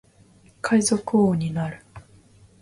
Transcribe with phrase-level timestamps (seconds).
[0.61, 1.85] 海賊王になる